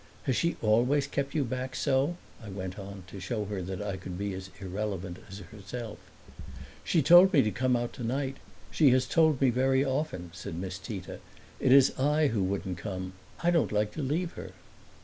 "Has 0.23 0.35
she 0.35 0.55
always 0.63 1.05
kept 1.05 1.35
you 1.35 1.43
back 1.43 1.75
so?" 1.75 2.17
I 2.43 2.49
went 2.49 2.79
on, 2.79 3.03
to 3.05 3.19
show 3.19 3.45
her 3.45 3.61
that 3.61 3.83
I 3.83 3.97
could 3.97 4.17
be 4.17 4.33
as 4.33 4.49
irrelevant 4.59 5.17
as 5.29 5.37
herself. 5.37 5.99
"She 6.83 7.03
told 7.03 7.31
me 7.31 7.43
to 7.43 7.51
come 7.51 7.75
out 7.75 7.93
tonight; 7.93 8.37
she 8.71 8.89
has 8.89 9.05
told 9.05 9.39
me 9.39 9.51
very 9.51 9.85
often," 9.85 10.31
said 10.33 10.55
Miss 10.55 10.79
Tita. 10.79 11.19
"It 11.59 11.71
is 11.71 11.93
I 11.99 12.29
who 12.29 12.41
wouldn't 12.41 12.79
come. 12.79 13.13
I 13.43 13.51
don't 13.51 13.71
like 13.71 13.91
to 13.91 14.01
leave 14.01 14.31
her." 14.33 14.53